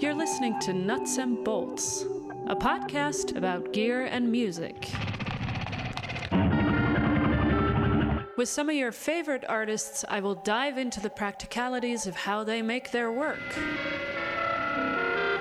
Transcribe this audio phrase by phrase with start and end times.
[0.00, 2.04] You're listening to Nuts and Bolts,
[2.46, 4.90] a podcast about gear and music.
[8.36, 12.62] With some of your favorite artists, I will dive into the practicalities of how they
[12.62, 13.42] make their work.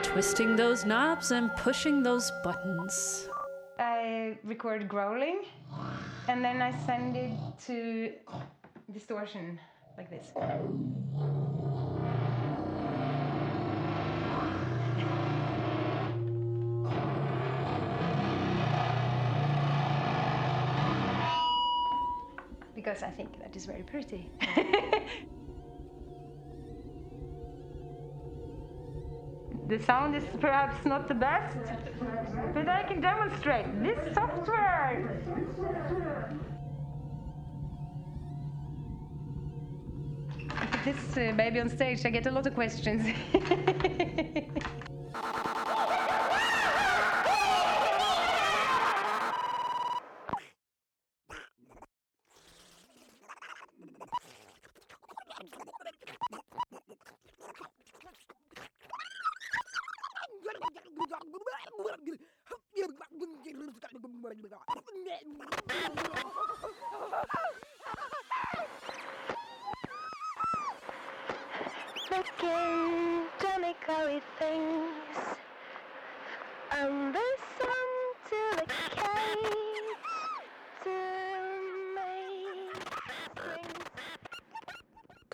[0.02, 3.30] Twisting those knobs and pushing those buttons.
[3.78, 5.42] I record growling
[6.28, 7.32] and then I send it
[7.68, 8.12] to
[8.92, 9.60] distortion
[10.00, 10.32] like this.
[22.76, 24.30] Because I think that is very pretty.
[29.68, 31.58] the sound is perhaps not the best,
[32.54, 35.22] but I can demonstrate this software.
[40.86, 43.06] This uh, baby on stage, I get a lot of questions.
[45.18, 45.57] you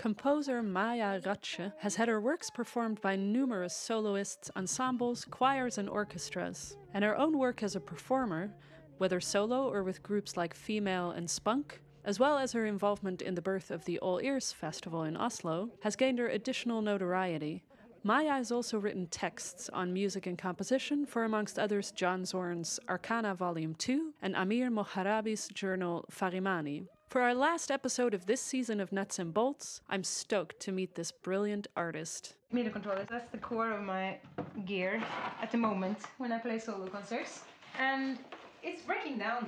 [0.03, 6.75] Composer Maja Ratkje has had her works performed by numerous soloists, ensembles, choirs, and orchestras.
[6.93, 8.53] And her own work as a performer,
[8.97, 13.33] whether solo or with groups like Fe-mail and Spunk, as well as her involvement in
[13.33, 17.63] the birth of the All Ears Festival in Oslo, has gained her additional notoriety.
[18.03, 23.35] Maja has also written texts on music and composition for, amongst others, John Zorn's Arcana
[23.35, 26.87] Volume 2 and Amir Moharabi's journal Farimani.
[27.13, 30.95] For our last episode of this season of Nuts and Bolts, I'm stoked to meet
[30.95, 32.33] this brilliant artist.
[32.51, 34.17] MIDI controllers, that's the core of my
[34.65, 34.99] gear
[35.39, 37.41] at the moment when I play solo concerts.
[37.77, 38.17] And
[38.63, 39.45] it's breaking down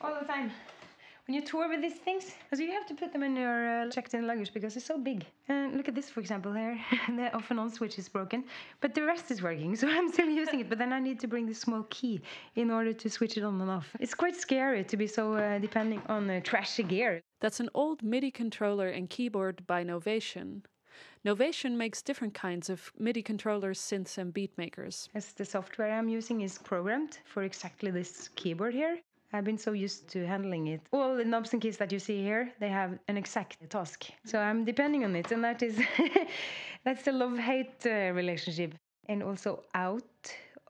[0.00, 0.52] all the time.
[1.28, 3.90] When you tour with these things, because you have to put them in your uh,
[3.90, 5.26] checked in luggage because it's so big.
[5.48, 6.80] And look at this, for example, here.
[7.08, 8.44] the off and on switch is broken,
[8.80, 10.70] but the rest is working, so I'm still using it.
[10.70, 12.22] But then I need to bring this small key
[12.54, 13.94] in order to switch it on and off.
[14.00, 17.20] It's quite scary to be so uh, depending on uh, trashy gear.
[17.40, 20.62] That's an old MIDI controller and keyboard by Novation.
[21.26, 25.10] Novation makes different kinds of MIDI controllers, synths, and beat makers.
[25.14, 28.98] As the software I'm using is programmed for exactly this keyboard here.
[29.32, 30.80] I've been so used to handling it.
[30.92, 34.06] All the knobs and keys that you see here, they have an exact task.
[34.24, 35.78] So I'm depending on it, and that is
[36.84, 38.74] that's the love-hate uh, relationship.
[39.06, 40.04] And also out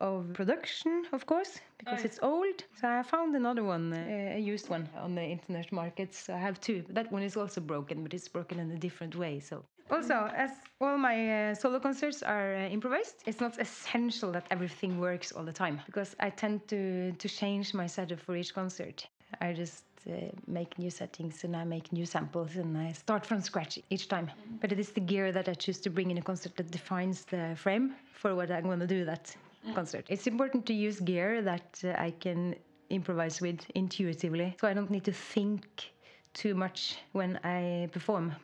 [0.00, 2.64] of production, of course, because it's old.
[2.81, 6.19] So I found another one, uh, a used one, on the internet markets.
[6.19, 6.84] So I have two.
[6.88, 9.41] That one is also broken, but it's broken in a different way.
[9.41, 10.50] So also, as
[10.81, 15.44] all my uh, solo concerts are uh, improvised, it's not essential that everything works all
[15.44, 19.06] the time because I tend to to change my setup for each concert.
[19.41, 20.12] I just uh,
[20.47, 24.31] make new settings and I make new samples and I start from scratch each time.
[24.60, 27.25] But it is the gear that I choose to bring in a concert that defines
[27.25, 29.37] the frame for what I'm going to do that
[29.74, 30.06] concert.
[30.08, 32.54] It's important to use gear that uh, I can
[32.90, 35.92] improvise with intuitively, so I don't need to think
[36.34, 38.34] too much when I perform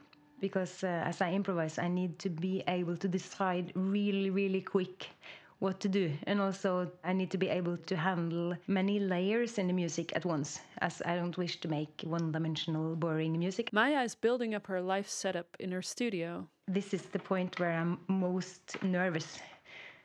[0.41, 5.09] because uh, as I improvise, I need to be able to decide really, really quick
[5.59, 6.13] what to do.
[6.25, 10.25] And also, I need to be able to handle many layers in the music at
[10.25, 13.73] once, as I don't wish to make one dimensional, boring music.
[13.73, 16.47] Maja is building up her life setup in her studio.
[16.69, 19.39] This is the point where I'm most nervous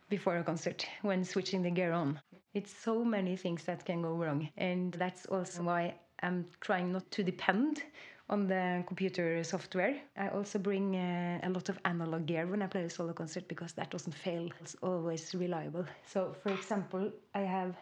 [0.10, 2.20] before a concert when switching the gear on.
[2.54, 7.10] It's so many things that can go wrong, and that's also why I'm trying not
[7.12, 7.84] to depend
[8.30, 9.96] on the computer software.
[10.18, 13.48] I also bring uh, a lot of analog gear when I play a solo concert
[13.48, 14.50] because that doesn't fail.
[14.62, 15.86] It's always reliable.
[16.06, 17.76] So, for example, I have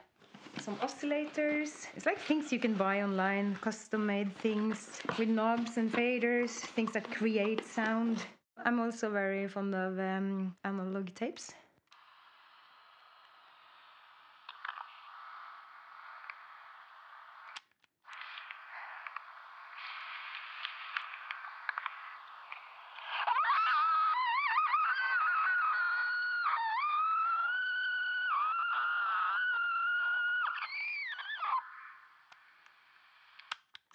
[0.60, 1.88] some oscillators.
[1.96, 6.92] It's like things you can buy online, custom made things with knobs and faders, things
[6.94, 8.24] that create sound.
[8.66, 11.54] I'm also very fond of um, analog tapes.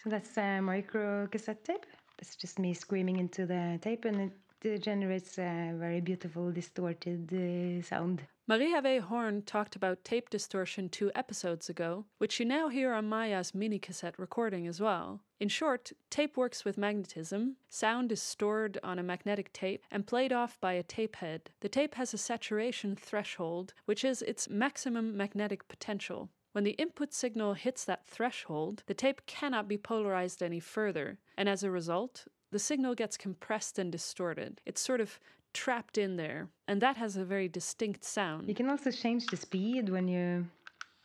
[0.02, 1.86] So that's a micro cassette tape.
[2.18, 4.32] It's just me screaming into the tape, and
[4.62, 8.22] it uh, generates a very beautiful distorted uh, sound.
[8.48, 13.54] Marie-Hervé Horn talked about tape distortion two episodes ago, which you now hear on Maja's
[13.54, 15.20] mini cassette recording as well.
[15.38, 20.32] In short, tape works with magnetism, sound is stored on a magnetic tape and played
[20.32, 21.50] off by a tape head.
[21.60, 26.28] The tape has a saturation threshold, which is its maximum magnetic potential.
[26.52, 31.48] When the input signal hits that threshold, the tape cannot be polarized any further, and
[31.48, 34.60] as a result, the signal gets compressed and distorted.
[34.66, 35.18] It's sort of
[35.54, 38.48] trapped in there, and that has a very distinct sound.
[38.48, 40.46] You can also change the speed when you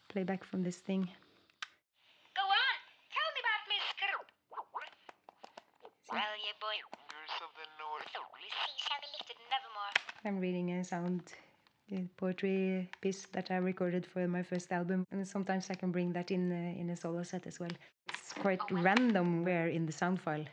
[0.09, 1.07] play back from this thing.
[2.35, 2.77] Go on,
[3.15, 4.27] tell me about Miss Skrupp.
[6.11, 6.75] Well, you boy.
[7.39, 9.93] Of We see shall be lifted nevermore.
[10.25, 11.21] I'm reading a sound
[12.17, 16.31] poetry piece that I recorded for my first album, and sometimes I can bring that
[16.31, 17.71] in uh, in a solo set as well.
[18.09, 20.45] It's quite random where in the sound file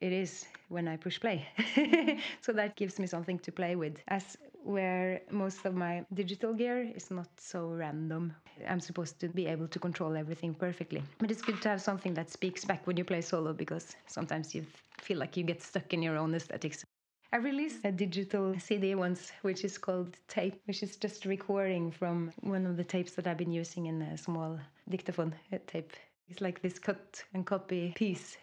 [0.00, 1.46] it is when I push play.
[2.40, 3.98] so that gives me something to play with.
[4.08, 8.34] As where most of my digital gear is not so random.
[8.68, 11.02] I'm supposed to be able to control everything perfectly.
[11.18, 14.54] But it's good to have something that speaks back when you play solo because sometimes
[14.54, 14.64] you
[14.98, 16.84] feel like you get stuck in your own aesthetics.
[17.32, 22.32] I released a digital CD once, which is called Tape, which is just recording from
[22.40, 25.92] one of the tapes that I've been using in a small dictaphone uh, tape.
[26.28, 28.36] It's like this cut and copy piece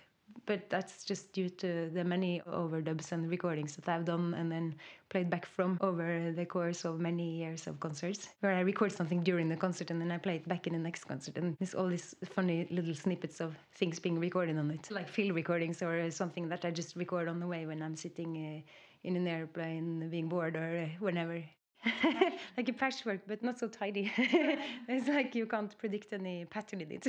[0.45, 4.75] but that's just due to the many overdubs and recordings that I've done and then
[5.09, 9.23] played back from over the course of many years of concerts, where I record something
[9.23, 11.37] during the concert and then I play it back in the next concert.
[11.37, 15.35] And there's all these funny little snippets of things being recorded on it, like field
[15.35, 19.15] recordings or something that I just record on the way when I'm sitting uh, in
[19.15, 21.43] an airplane being bored or uh, whenever.
[22.57, 24.11] like a patchwork, but not so tidy.
[24.17, 27.05] it's like you can't predict any pattern in it.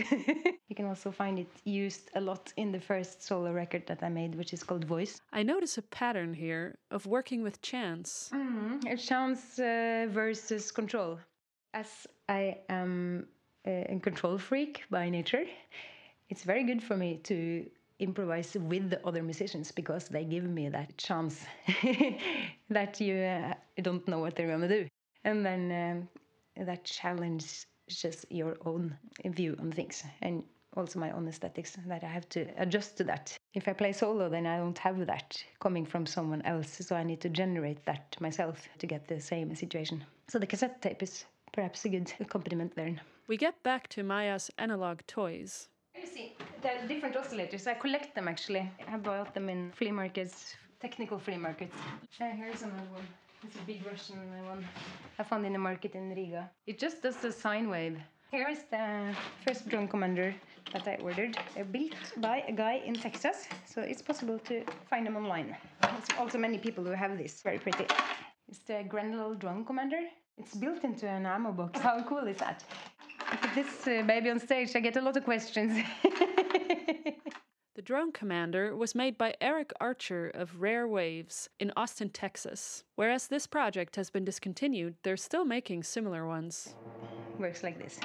[0.69, 4.09] you can also find it used a lot in the first solo record that I
[4.09, 5.21] made, which is called Voice.
[5.33, 8.31] I notice a pattern here of working with chance.
[8.35, 11.19] Mm, it chance uh, versus control.
[11.75, 13.27] As I am
[13.67, 15.45] a control freak by nature,
[16.31, 17.67] it's very good for me to
[17.99, 21.45] improvise with the other musicians because they give me that chance
[22.71, 24.89] that you uh, don't know what they're going to do.
[25.25, 26.09] And then
[26.59, 30.43] um, that challenges just your own view on things and
[30.77, 33.37] also my own aesthetics that I have to adjust to that.
[33.55, 37.03] If I play solo, then I don't have that coming from someone else, so I
[37.03, 40.05] need to generate that myself to get the same situation.
[40.29, 42.97] So the cassette tape is perhaps a good accompaniment there.
[43.27, 45.69] We get back to Maja's analog toys.
[45.95, 47.67] You see, there are different oscillators.
[47.67, 48.71] I collect them actually.
[48.93, 51.77] I bought them in flea markets, technical flea markets.
[52.21, 53.07] Uh, here's another one.
[53.45, 54.67] It's a big Russian one
[55.19, 56.51] I found in the market in Riga.
[56.67, 57.99] It just does the sine wave.
[58.33, 59.15] Here is the
[59.47, 60.35] first drone commander
[60.73, 61.39] that I ordered.
[61.55, 65.57] They're built by a guy in Texas, so it's possible to find them online.
[65.81, 67.41] There's also many people who have this.
[67.43, 67.87] Very pretty.
[68.49, 70.01] It's the Grendel drone commander.
[70.37, 71.81] It's built into an ammo box.
[71.81, 72.65] How cool is that?
[73.31, 75.85] I Put this uh, baby on stage, I get a lot of questions.
[77.79, 82.83] The drone commander was made by Eric Archer of Rare Waves in Austin, Texas.
[82.97, 86.75] Whereas this project has been discontinued, they're still making similar ones.
[87.39, 88.01] Works like this.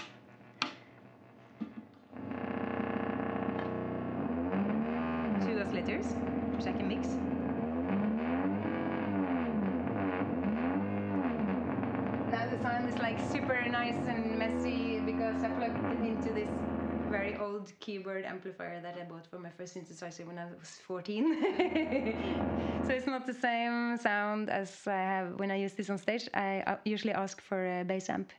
[17.64, 22.84] Old keyboard amplifier that I bought for my first synthesizer when I was 14.
[22.86, 26.28] so it's not the same sound as I have when I use this on stage.
[26.34, 28.32] I uh, usually ask for a bass amp.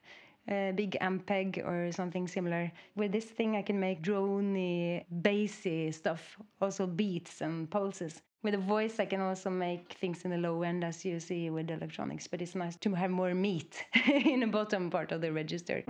[0.51, 2.71] A big Ampeg or something similar.
[2.97, 8.21] With this thing, I can make droney, bassy stuff, also beats and pulses.
[8.43, 11.49] With a voice, I can also make things in the low end, as you see
[11.49, 12.29] with electronics.
[12.29, 15.83] But it's nice to have more meat in the bottom part of the register.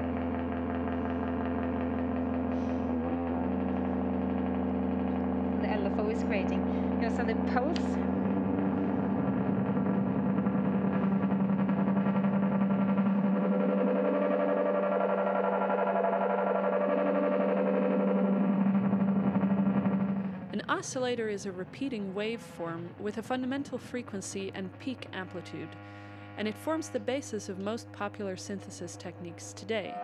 [6.35, 6.99] Creating.
[7.01, 7.79] You also have the pulse.
[20.53, 25.69] An oscillator is a repeating waveform with a fundamental frequency and peak amplitude,
[26.37, 29.95] and it forms the basis of most popular synthesis techniques today.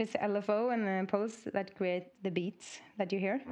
[0.00, 3.42] So it's the LFO and the pulse that create the beats that you hear.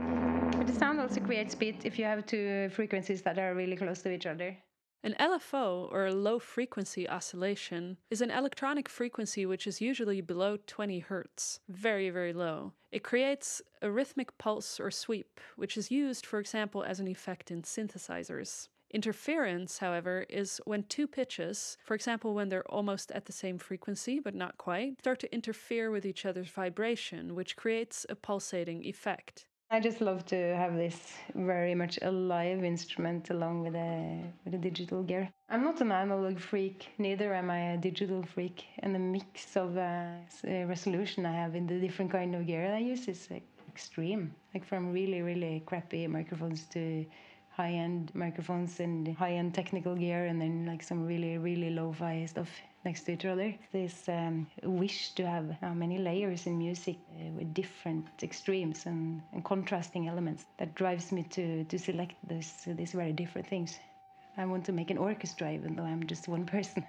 [0.57, 4.01] But the sound also creates beats if you have two frequencies that are really close
[4.01, 4.57] to each other.
[5.05, 11.05] An LFO, or low frequency oscillation, is an electronic frequency which is usually below 20
[11.11, 12.73] Hz, very, very low.
[12.93, 17.51] It creates a rhythmic pulse or sweep, which is used, for example, as an effect
[17.51, 18.69] in synthesizers.
[18.91, 24.19] Interference, however, is when two pitches, for example, when they're almost at the same frequency
[24.19, 29.47] but not quite, start to interfere with each other's vibration, which creates a pulsating effect.
[29.71, 34.59] I just love to have this very much alive instrument along with a with a
[34.59, 35.29] digital gear.
[35.51, 38.65] I'm not an analog freak, neither am I a digital freak.
[38.79, 40.13] And the mix of uh,
[40.45, 44.35] resolution I have in the different kind of gear I use is uh, extreme.
[44.55, 47.05] Like from really really crappy microphones to
[47.59, 52.49] high-end microphones and high-end technical gear, and then like some really really lo-fi stuff
[52.85, 53.55] next to each other.
[53.73, 59.21] This um, wish to have uh, many layers in music uh, with different extremes and,
[59.33, 63.79] and, contrasting elements that drives me to, to select this, these very different things.
[64.37, 66.87] I want to make an orchestra even though I'm just one person.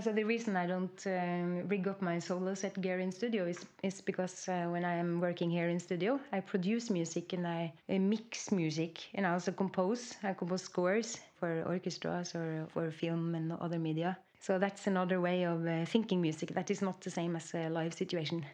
[0.00, 3.64] So the reason I don't um, rig up my solo set gear in studio is,
[3.82, 7.72] is because uh, when I am working here in studio, I produce music and I,
[7.88, 10.14] I, mix music and I also compose.
[10.22, 14.18] I compose scores for orchestras or for film and other media.
[14.40, 16.54] So that's another way of uh, thinking music.
[16.54, 18.44] That is not the same as a live situation.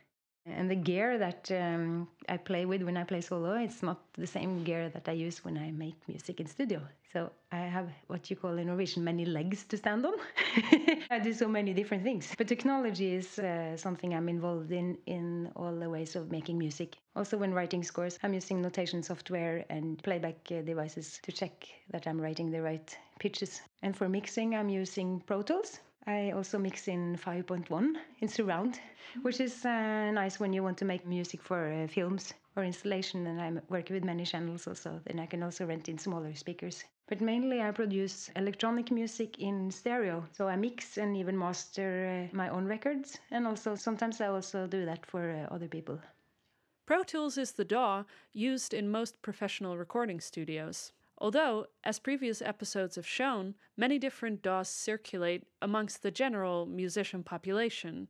[0.44, 4.26] And the gear that um, I play with when I play solo, it's not the
[4.26, 6.82] same gear that I use when I make music in studio.
[7.12, 10.14] So I have what you call in Norwegian many legs to stand on.
[11.10, 12.34] I do so many different things.
[12.36, 16.96] But technology is uh, something I'm involved in in all the ways of making music.
[17.14, 22.06] Also, when writing scores, I'm using notation software and playback uh, devices to check that
[22.08, 23.60] I'm writing the right pitches.
[23.82, 28.80] And for mixing, I'm using Pro Tools I also mix in 5.1 in surround,
[29.22, 33.26] which is uh, nice when you want to make music for uh, films or installation.
[33.26, 35.00] And I'm working with many channels also.
[35.04, 36.84] Then I can also rent in smaller speakers.
[37.06, 40.24] But mainly I produce electronic music in stereo.
[40.32, 43.20] So I mix and even master uh, my own records.
[43.30, 46.00] And also sometimes I also do that for uh, other people.
[46.84, 50.90] Pro Tools is the DAW used in most professional recording studios.
[51.18, 58.08] Although, as previous episodes have shown, many different DAWs circulate amongst the general musician population.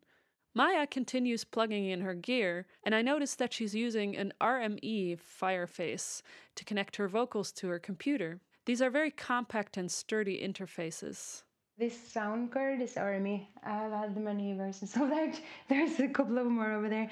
[0.54, 6.22] Maya continues plugging in her gear, and I notice that she's using an RME Fireface
[6.56, 8.40] to connect her vocals to her computer.
[8.66, 11.42] These are very compact and sturdy interfaces.
[11.78, 13.46] This sound card is RME.
[13.64, 15.40] I've had many versions of that.
[15.68, 17.10] There's a couple of more over there.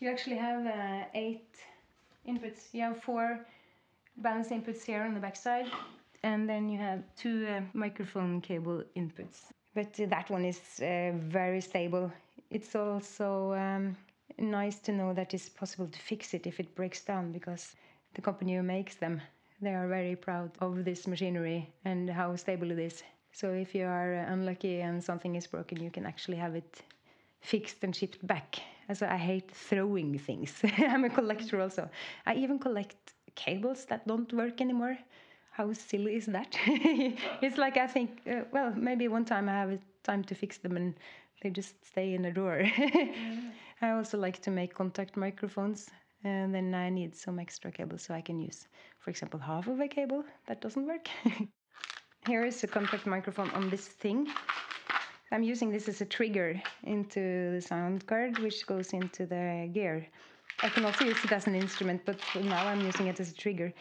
[0.00, 1.54] You actually have uh, eight
[2.26, 2.72] inputs.
[2.72, 3.46] You have four
[4.22, 5.66] balance inputs here on the back side
[6.22, 9.46] and then you have two uh, microphone cable inputs.
[9.74, 12.10] But uh, that one is uh, very stable.
[12.50, 13.96] It's also um,
[14.38, 17.76] nice to know that it's possible to fix it if it breaks down because
[18.14, 19.20] the company who makes them
[19.60, 23.02] they are very proud of this machinery and how stable it is.
[23.32, 26.82] So if you are unlucky and something is broken you can actually have it
[27.40, 28.56] fixed and shipped back.
[28.94, 30.54] So i hate throwing things.
[30.78, 31.90] I'm a collector also.
[32.24, 34.98] I even collect cables that don't work anymore.
[35.58, 36.52] how silly is that?
[37.44, 40.76] it's like I think, uh, well, maybe one time I have time to fix them
[40.76, 40.94] and
[41.42, 42.62] they just stay in a drawer.
[42.64, 43.50] mm.
[43.80, 45.88] I also like to make contact microphones,
[46.24, 48.66] and then I need some extra cables so I can use,
[48.98, 51.08] for example, half of a cable that doesn't work.
[52.26, 54.28] Here is a contact microphone on this thing.
[55.30, 60.06] I'm using this as a trigger into the sound card, which goes into the gear.
[60.62, 63.34] I can also use it as an instrument, but now I'm using it as a
[63.34, 63.72] trigger.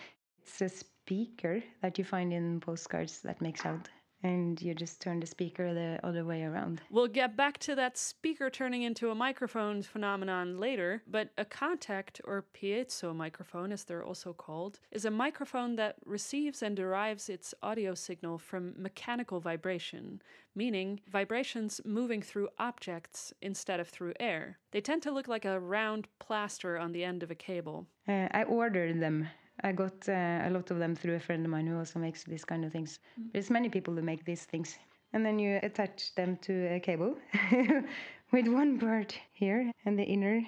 [0.41, 3.89] It's a speaker that you find in postcards that makes sound
[4.27, 6.81] and you just turn the speaker the other way around.
[6.89, 12.22] We'll get back to that speaker turning into a microphone phenomenon later, but a contact
[12.24, 17.53] or piezo microphone, as they're also called, is a microphone that receives and derives its
[17.63, 20.22] audio signal from mechanical vibration,
[20.55, 24.60] meaning vibrations moving through objects instead of through air.
[24.72, 27.88] They tend to look like a round plaster on the end of a cable.
[28.07, 29.27] Uh, I ordered them
[29.63, 32.23] I got uh, a lot of them through a friend of mine who also makes
[32.23, 32.99] these kind of things.
[33.19, 33.31] Mm.
[33.33, 34.77] There's many people who make these things.
[35.13, 37.15] And then you attach them to a cable
[38.31, 40.41] with one part here, and the inner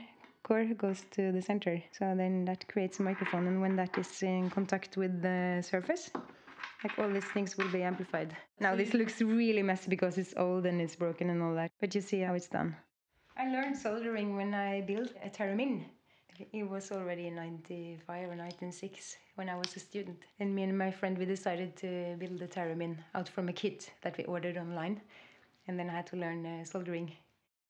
[0.43, 1.81] core goes to the center.
[1.91, 6.11] So then that creates a microphone, and when that is in contact with the surface,
[6.83, 8.35] like all these things will be amplified.
[8.59, 11.95] Now this looks really messy because it's old and it's broken and all that, but
[11.95, 12.75] you see how it's done.
[13.37, 15.85] I learned soldering when I built a theremin
[16.53, 20.17] it was already in 95 or 96 when I was a student.
[20.39, 23.91] And me and my friend, we decided to build a theremin out from a kit
[24.01, 25.01] that we ordered online.
[25.67, 27.11] And then I had to learn uh, soldering.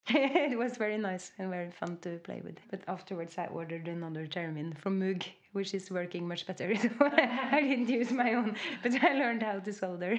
[0.13, 2.57] it was very nice and very fun to play with.
[2.71, 5.23] But afterwards, I ordered another theremin from Moog,
[5.53, 6.73] which is working much better.
[6.81, 10.17] So I didn't use my own, but I learned how to solder.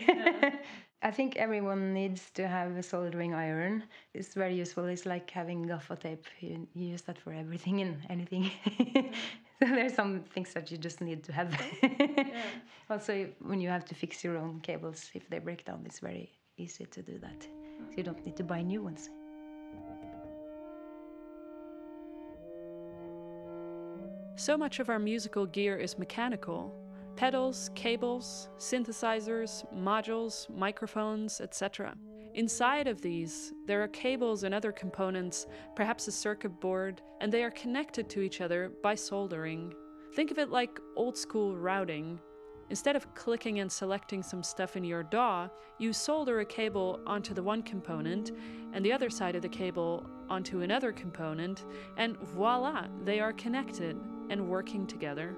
[1.02, 3.84] I think everyone needs to have a soldering iron.
[4.14, 4.84] It's very useful.
[4.84, 6.26] It's like having gaffer tape.
[6.40, 8.50] You, you, use that for everything and anything.
[9.58, 11.50] so there's some things that you just need to have.
[11.82, 12.42] yeah.
[12.90, 16.30] Also, when you have to fix your own cables, if they break down, it's very
[16.58, 17.42] easy to do that.
[17.90, 19.08] So you don't need to buy new ones.
[24.40, 26.74] So much of our musical gear is mechanical,
[27.14, 31.94] pedals, cables, synthesizers, modules, microphones, etc.
[32.32, 37.44] Inside of these, there are cables and other components, perhaps a circuit board, and they
[37.44, 39.74] are connected to each other by soldering.
[40.14, 42.18] Think of it like old school routing.
[42.70, 47.34] Instead of clicking and selecting some stuff in your DAW, you solder a cable onto
[47.34, 48.30] the one component
[48.72, 51.66] and the other side of the cable onto another component,
[51.98, 54.00] and voila, they are connected
[54.30, 55.36] and working together.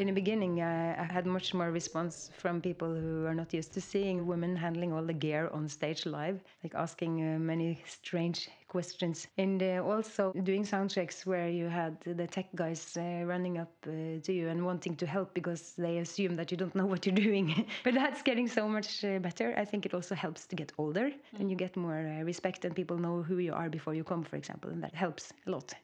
[0.00, 3.74] In the beginning, uh, I had much more response from people who are not used
[3.74, 8.48] to seeing women handling all the gear on stage live, like asking uh, many strange
[8.68, 9.28] questions.
[9.36, 13.72] And uh, also doing sound checks where you had the tech guys uh, running up
[13.86, 17.04] uh, to you and wanting to help because they assume that you don't know what
[17.04, 17.66] you're doing.
[17.84, 19.54] but that's getting so much uh, better.
[19.58, 22.96] I think it also helps to get older and you get more respect and people
[22.96, 25.74] know who you are before you come, for example, and that helps a lot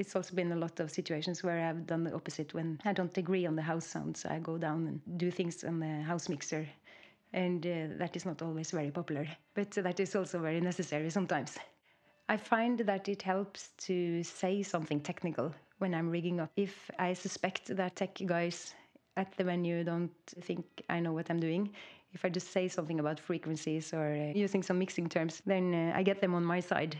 [0.00, 2.54] it's also been a lot of situations where I've done the opposite.
[2.54, 5.78] When I don't agree on the house sounds, I go down and do things on
[5.78, 6.66] the house mixer.
[7.34, 11.58] And uh, that is not always very popular, but that is also very necessary sometimes.
[12.28, 16.50] I find that it helps to say something technical when I'm rigging up.
[16.56, 18.74] If I suspect that tech guys
[19.16, 20.10] at the venue don't
[20.40, 21.70] think I know what I'm doing,
[22.14, 25.98] if I just say something about frequencies or uh, using some mixing terms, then uh,
[25.98, 26.96] I get them on my side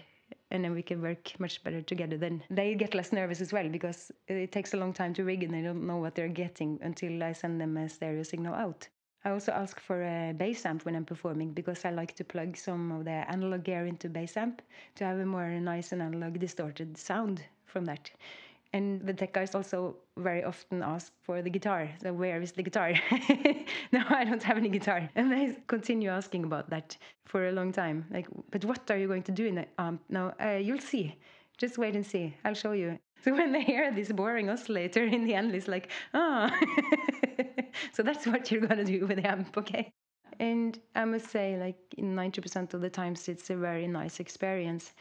[0.50, 2.16] and then we can work much better together.
[2.16, 5.42] Then they get less nervous as well because it takes a long time to rig
[5.42, 8.88] and they don't know what they're getting until I send them a stereo signal out.
[9.24, 12.56] I also ask for a bass amp when I'm performing because I like to plug
[12.56, 14.62] some of the analog gear into bass amp
[14.94, 18.10] to have a more nice and analog distorted sound from that.
[18.72, 21.90] And the tech guys also very often ask for the guitar.
[22.02, 22.92] So where is the guitar?
[23.92, 25.11] no, I don't have any guitar.
[25.16, 28.06] And they continue asking about that for a long time.
[28.11, 30.02] Like, but what are you going to do in the amp?
[30.09, 31.16] No, uh, you'll see.
[31.59, 32.35] Just wait and see.
[32.44, 32.98] I'll show you.
[33.24, 36.54] So when they hear this boring oscillator in the end, it's like, ah.
[37.92, 39.92] so that's what you're gonna do with the amp, okay?
[40.38, 44.94] And I must say, like, in 90% of the times, it's a very nice experience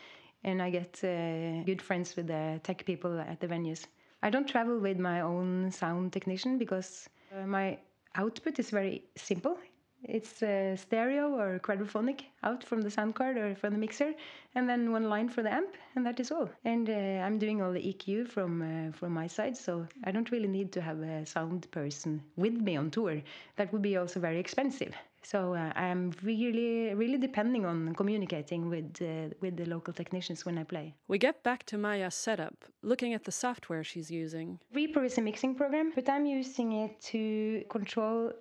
[0.43, 3.85] and I get uh, good friends with the tech people at the venues.
[4.21, 7.77] I don't travel with my own sound technician because uh, my
[8.15, 9.57] output is very simple.
[10.03, 14.13] It's uh, stereo or quadraphonic out from the sound card or from the mixer,
[14.55, 16.49] and then one line for the amp, and that is all.
[16.63, 16.93] And uh,
[17.25, 20.71] I'm doing all the EQ from uh, from my side, so I don't really need
[20.73, 23.21] to have a sound person with me on tour.
[23.57, 24.95] That would be also very expensive.
[25.21, 30.57] So uh, I'm really, really depending on communicating with uh, with the local technicians when
[30.57, 30.95] I play.
[31.07, 34.59] We get back to Maja's setup, looking at the software she's using.
[34.73, 38.31] Reaper is a mixing program, but I'm using it to control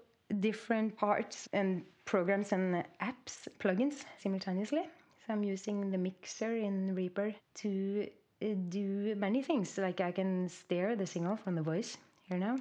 [0.41, 4.85] different parts and programs and apps, plugins simultaneously.
[5.27, 8.09] So I'm using the mixer in Reaper to
[8.43, 9.77] uh, do many things.
[9.77, 12.57] Like I can steer the signal from the voice here now.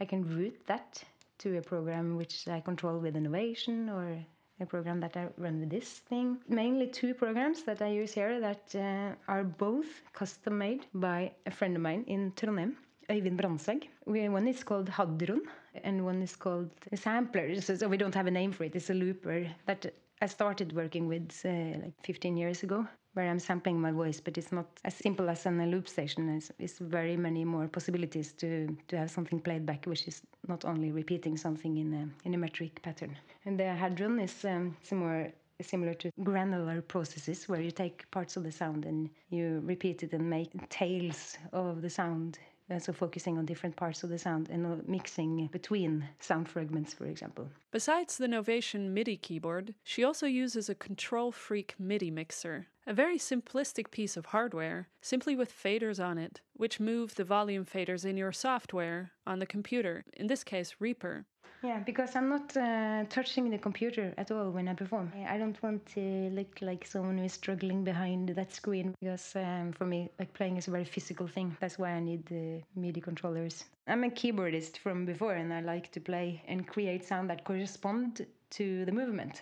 [0.00, 1.02] I can route that
[1.38, 4.24] to a program which I control with Innovation or
[4.60, 6.38] a program that I run with this thing.
[6.48, 11.50] Mainly two programs that I use here that uh, are both custom made by a
[11.50, 12.76] friend of mine in Trondheim.
[13.10, 13.88] Øyvind Brandsegg.
[14.06, 15.42] One is called Hadron
[15.82, 17.60] and one is called sampler.
[17.60, 18.74] So, so, we don't have a name for it.
[18.74, 19.92] It's a looper that
[20.22, 24.36] I started working with uh, like 15 years ago where I'm sampling my voice, but
[24.38, 26.28] it's not as simple as on a loop station.
[26.28, 30.64] It's, it's, very many more possibilities to, to have something played back, which is not
[30.64, 33.16] only repeating something in a, in a metric pattern.
[33.46, 38.42] And the hadron is um, more similar to granular processes where you take parts of
[38.42, 42.38] the sound and you repeat it and make tails of the sound
[42.70, 47.06] uh, so focusing on different parts of the sound and mixing between sound fragments, for
[47.06, 47.48] example.
[47.70, 53.18] Besides the Novation MIDI keyboard, she also uses a Control Freak MIDI mixer, a very
[53.18, 58.16] simplistic piece of hardware, simply with faders on it, which move the volume faders in
[58.16, 61.24] your software on the computer, in this case Reaper.
[61.62, 65.10] Yeah, because I'm not uh, touching the computer at all when I perform.
[65.26, 69.72] I don't want to look like someone who is struggling behind that screen because um,
[69.72, 71.56] for me, like playing is a very physical thing.
[71.60, 73.64] That's why I need the MIDI controllers.
[73.88, 78.26] I'm a keyboardist from before, and I like to play and create sound that correspond
[78.50, 79.40] to the movement,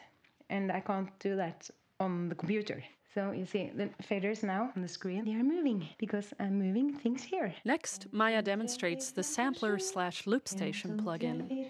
[0.48, 2.84] and I can't do that on the computer.
[3.14, 6.94] So you see the faders now on the screen, they are moving because I'm moving
[6.94, 7.54] things here.
[7.64, 11.68] Next, Maja demonstrates the sampler slash loop station plugin.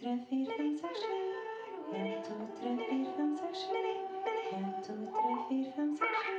[0.00, 1.16] tre, fire, fem, seks, sju.
[1.98, 3.80] En, to, tre, fire, fem, seks, sju.
[4.56, 6.36] En, to, tre, fire, fem, seks, sju.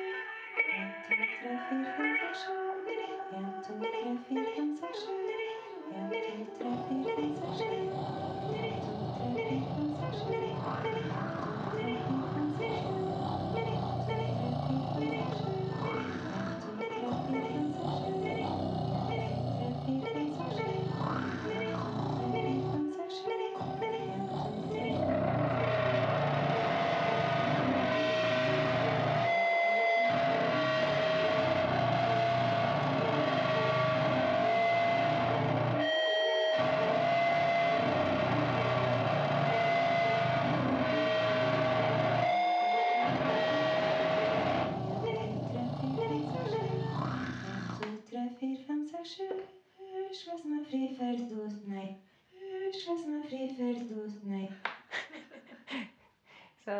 [0.77, 2.57] En, to, tre, fire, fem, seks, sju.
[3.37, 5.15] En, to, tre, fire, fem, seks, sju.
[5.91, 7.71] En, to, tre, fire, fem, seks, sju.
[8.49, 10.41] En, to, tre, fire, fem, seks, sju.
[10.93, 13.18] En, to, tre, fire, fem, seks, sju.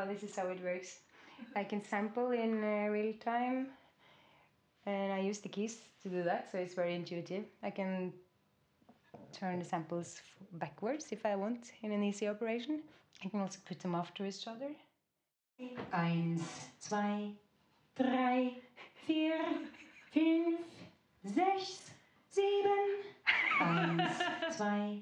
[0.09, 0.99] This is how it works.
[1.55, 3.67] I can sample in uh, real time
[4.85, 7.45] and I use the keys to do that, so it's very intuitive.
[7.61, 8.11] I can
[9.31, 10.21] turn the samples
[10.53, 12.81] backwards if I want in an easy operation.
[13.23, 14.71] I can also put them after each other.
[15.93, 16.41] Eins,
[16.79, 17.33] zwei,
[17.95, 18.53] drei,
[19.05, 19.39] vier,
[20.13, 20.59] fünf,
[21.35, 21.91] sechs,
[22.29, 23.03] sieben.
[23.59, 25.01] Eins, zwei,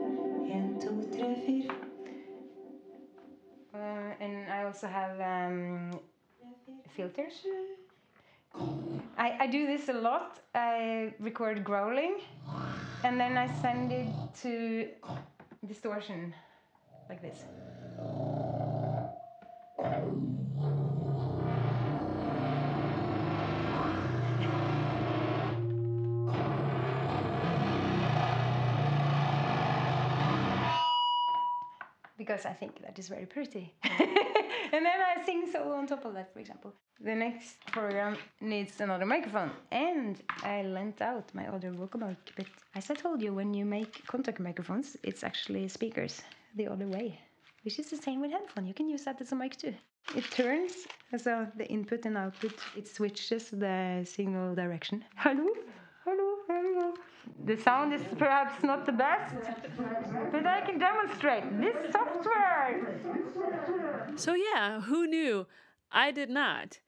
[0.51, 1.67] To.
[3.73, 3.77] Uh,
[4.19, 5.91] and I also have um,
[6.89, 7.45] filters.
[9.17, 10.39] I, I do this a lot.
[10.53, 12.17] I record growling
[13.05, 14.09] and then I send it
[14.41, 14.89] to
[15.65, 16.33] distortion
[17.07, 17.45] like this.
[32.31, 33.73] Because I think that is very pretty.
[33.83, 36.73] and then I sing solo on top of that, for example.
[37.01, 39.51] The next program needs another microphone.
[39.69, 42.31] And I lent out my other vocal mic.
[42.37, 46.21] But as I told you, when you make contact microphones, it's actually speakers
[46.55, 47.19] the other way.
[47.63, 48.65] Which is the same with headphone.
[48.65, 49.73] You can use that as a mic too.
[50.15, 55.03] It turns, so the input and output, it switches the signal direction.
[55.17, 55.49] Hello?
[56.05, 56.35] Hello?
[56.47, 56.93] Hello?
[57.45, 59.35] The sound is perhaps not the best,
[60.31, 62.97] but I can demonstrate this software.
[64.15, 65.47] So, yeah, who knew?
[65.91, 66.79] I did not.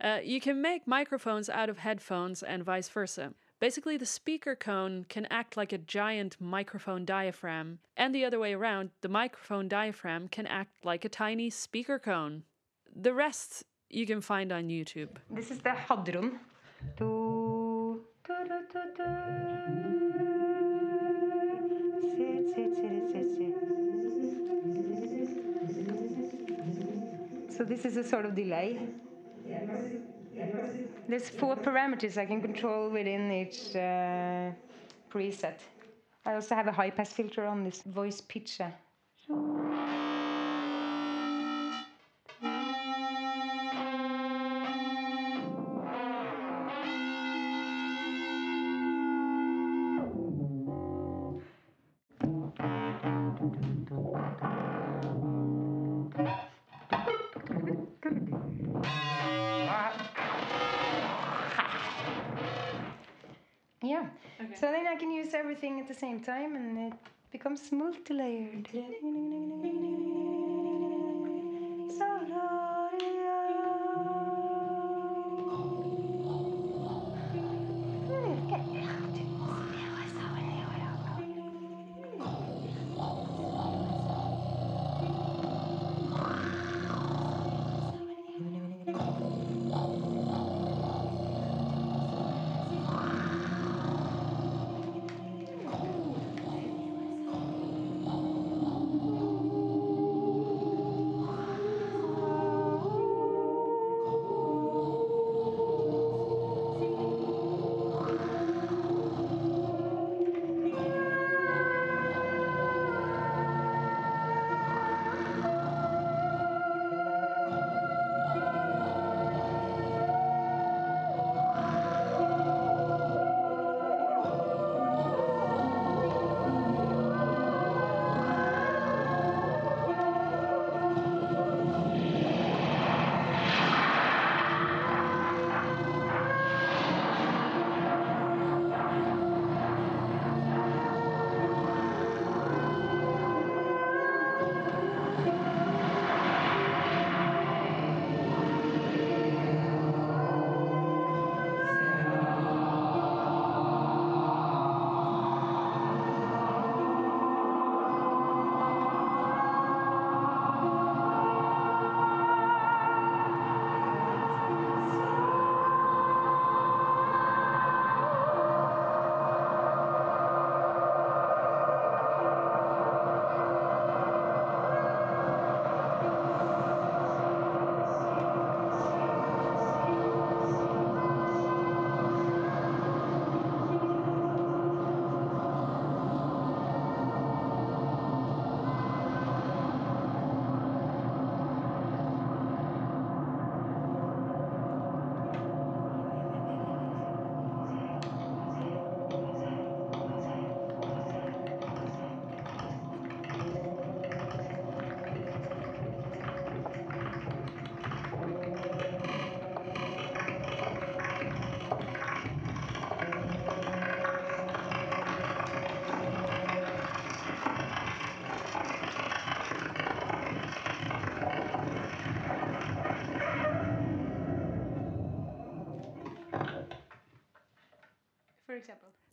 [0.00, 3.34] Uh, you can make microphones out of headphones and vice versa.
[3.60, 8.54] Basically, the speaker cone can act like a giant microphone diaphragm, and the other way
[8.54, 12.44] around, the microphone diaphragm can act like a tiny speaker cone.
[12.96, 15.10] The rest you can find on YouTube.
[15.30, 16.40] This is the hadron.
[16.96, 17.59] Do,
[27.50, 28.78] So this is a sort of delay.
[31.08, 34.52] There's four parameters I can control within each uh,
[35.10, 35.58] preset.
[36.24, 38.72] I also have a high pass filter on this voice pitcher.
[65.50, 66.92] Everything at the same time and it
[67.32, 68.68] becomes multi-layered.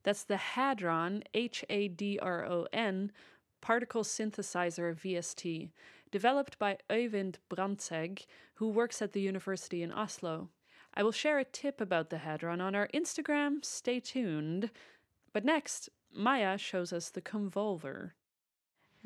[0.07, 3.11] That's the Hadron, H A D R O N,
[3.59, 5.69] particle synthesizer VST,
[6.11, 10.47] developed by Øyvind Brandtzæg, who works at the university in Oslo.
[10.93, 14.71] I will share a tip about the Hadron on our Instagram, stay tuned.
[15.33, 18.11] But next, Maja shows us the Convolver.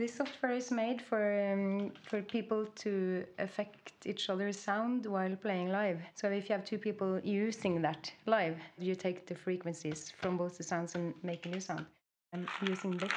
[0.01, 1.21] This software is made for
[1.53, 5.99] um, for people to affect each other's sound while playing live.
[6.15, 10.57] So if you have two people using that live, you take the frequencies from both
[10.57, 11.85] the sounds and make a new sound.
[12.33, 13.11] I'm using this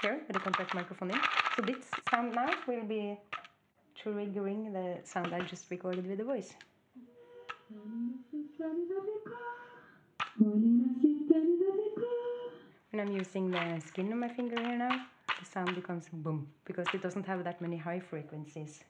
[0.00, 1.20] here with the contact microphone in.
[1.56, 3.18] So this sound now will be
[4.00, 6.54] triggering the sound I just recorded with the voice.
[12.90, 14.96] When I'm using the skin on my finger here now,
[15.38, 18.84] the sound becomes boom because it doesn't have that many high frequencies.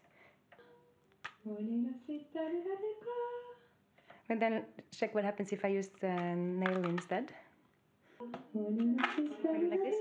[4.28, 4.64] And then
[4.96, 7.32] check what happens if I use the nail instead.
[8.20, 9.96] Like this.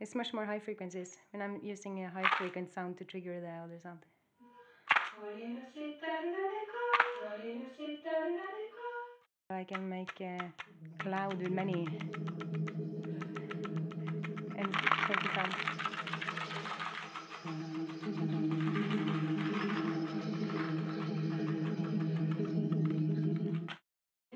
[0.00, 3.48] It's much more high frequencies when I'm using a high frequency sound to trigger the
[3.48, 3.98] other sound.
[9.50, 10.38] I can make a
[10.98, 11.88] cloud with many
[14.58, 14.72] and
[15.06, 15.54] take it out.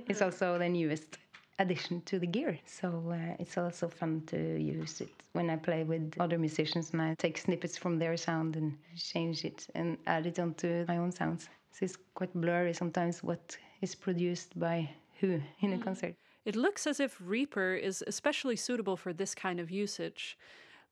[0.09, 1.19] It's also the newest
[1.59, 5.85] addition to the gear, so uh, it's also fun to use it when I play
[5.85, 10.27] with other musicians and I take snippets from their sound and change it and add
[10.27, 11.49] it onto my own sounds.
[11.73, 16.15] So it's quite blurry sometimes what is produced by who in a concert.
[16.45, 20.37] It looks as if Reaper is especially suitable for this kind of usage.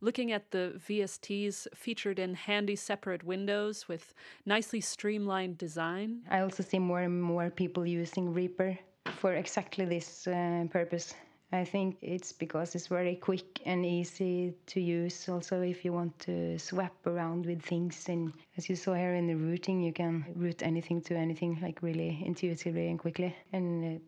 [0.00, 4.14] Looking at the VSTs featured in handy separate windows with
[4.46, 8.78] nicely streamlined design, I also see more and more people using Reaper
[9.18, 11.14] for exactly this uh, purpose.
[11.52, 15.28] I think it's because it's very quick and easy to use.
[15.28, 19.26] Also, if you want to swap around with things, and as you saw here in
[19.26, 24.00] the routing, you can route anything to anything like really intuitively and quickly, and uh,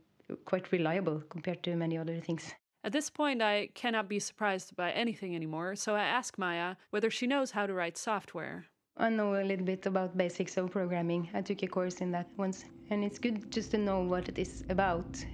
[0.44, 2.54] quite reliable compared to many other things.
[2.84, 7.10] At this point, I cannot be surprised by anything anymore, so I ask Maja whether
[7.10, 8.66] she knows how to write software.
[8.96, 11.30] I know a little bit about basics of programming.
[11.32, 14.38] I took a course in that once, and it's good just to know what it
[14.38, 15.24] is about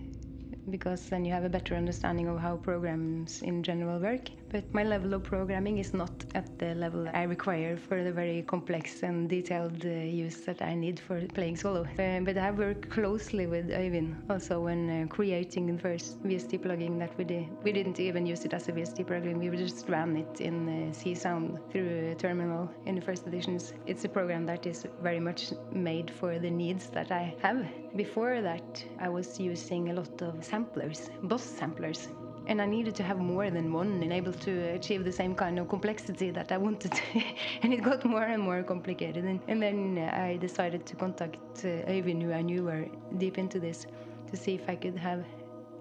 [0.71, 4.29] because then you have a better understanding of how programs in general work.
[4.51, 8.43] But my level of programming is not at the level I require for the very
[8.43, 11.87] complex and detailed uh, use that I need for playing solo.
[11.99, 16.99] Uh, but I work closely with Øyvind also when uh, creating the first VST plugin
[16.99, 17.47] that we did.
[17.63, 20.95] We didn't even use it as a VST plugin, we just ran it in uh,
[20.95, 23.75] Csound through a terminal in the first editions.
[23.87, 27.67] It's a program that is very much made for the needs that I have.
[27.97, 32.09] Before that, I was using a lot of samplers, Boss samplers.
[32.49, 35.59] And I needed to have more than one and able to achieve the same kind
[35.59, 36.93] of complexity that I wanted.
[37.63, 39.25] and it got more and more complicated.
[39.25, 42.87] And, and then I decided to contact uh, who I knew were
[43.19, 43.87] deep into this,
[44.31, 45.25] to see if I could have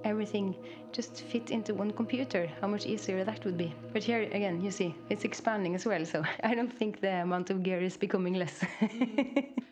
[0.03, 0.55] everything
[0.91, 3.73] just fit into one computer, how much easier that would be.
[3.93, 7.49] But here again, you see, it's expanding as well, so I don't think the amount
[7.49, 8.63] of gear is becoming less.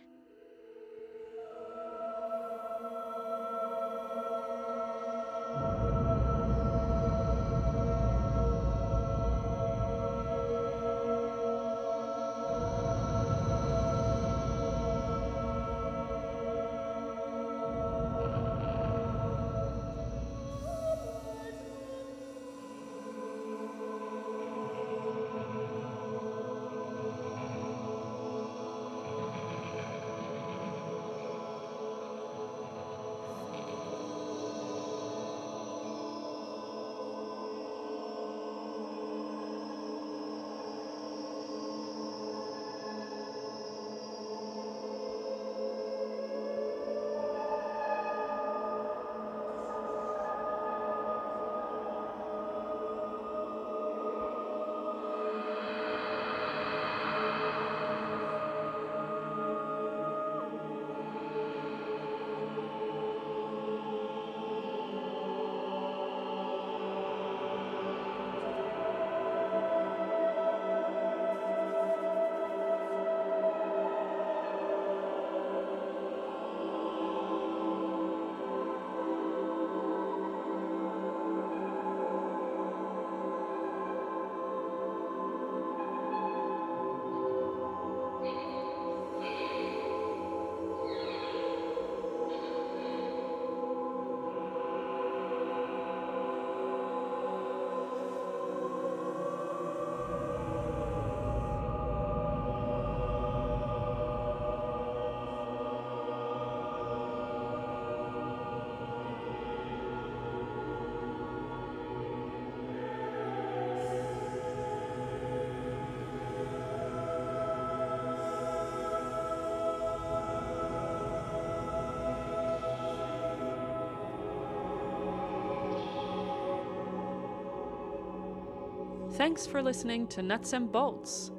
[129.15, 131.31] Thanks for listening to Nuts and Bolts.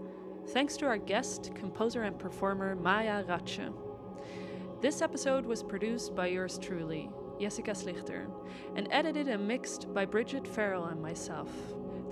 [0.48, 3.70] Thanks to our guest, composer, and performer Maja Ratkje.
[4.80, 8.28] This episode was produced by yours truly, Jessica Sligter,
[8.76, 11.50] and edited and mixed by Bridget Ferrill and myself.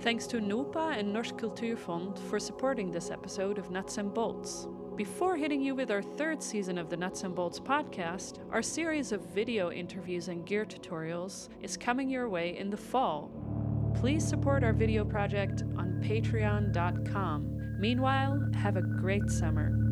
[0.01, 4.67] Thanks to NOPA and Norsk Kulturfond for supporting this episode of Nuts and Bolts.
[4.95, 9.11] Before hitting you with our third season of the Nuts and Bolts podcast, our series
[9.11, 13.31] of video interviews and gear tutorials is coming your way in the fall.
[13.99, 17.75] Please support our video project on patreon.com.
[17.79, 19.84] Meanwhile, have a great summer.